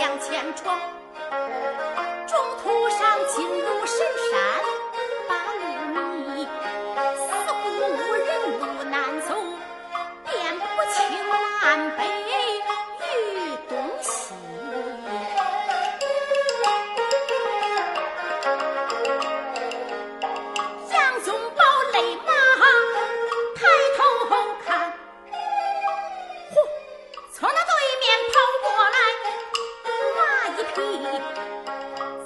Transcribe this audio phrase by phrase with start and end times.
[0.00, 0.80] 向前闯。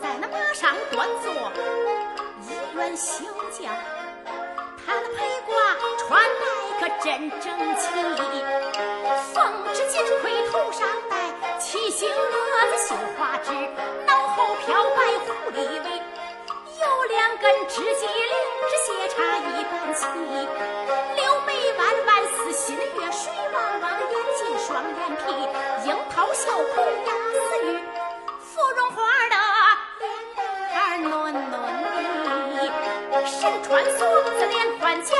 [0.01, 1.33] 在那马上端坐
[2.43, 3.73] 一员小将，
[4.87, 5.55] 他的佩挂
[5.99, 6.43] 穿戴
[6.81, 7.45] 可真整
[7.77, 7.83] 齐，
[9.33, 9.35] 凤
[9.73, 13.53] 翅金盔头上戴，七星额子绣花枝，
[14.07, 15.87] 脑后飘白狐狸尾，
[16.81, 18.09] 有两根直脊翎
[18.69, 20.07] 子斜插一半齐，
[21.17, 27.69] 柳眉弯弯似新月，水汪汪眼睛双眼皮，樱桃小口言子语。
[31.03, 31.53] 的脸蛋
[32.25, 32.59] 嫩嫩
[33.11, 35.17] 的，身穿锁子连环甲，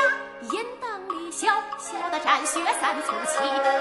[0.53, 0.87] 银灯
[1.19, 1.49] 里小。
[1.79, 3.39] 小的沾血三寸七，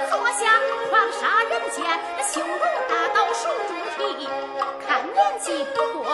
[0.10, 0.60] 坐下
[0.90, 1.86] 狂杀人间，
[2.24, 2.58] 修罗
[2.90, 4.28] 大刀手中提，
[4.86, 5.24] 看年。
[5.40, 6.06] 纪不过